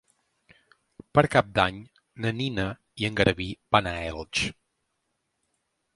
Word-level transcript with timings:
Per 1.17 1.23
Cap 1.35 1.51
d'Any 1.59 1.77
na 2.25 2.33
Nina 2.39 2.65
i 3.03 3.07
en 3.11 3.19
Garbí 3.21 3.49
van 3.77 3.91
a 3.91 3.95
Elx. 4.07 4.49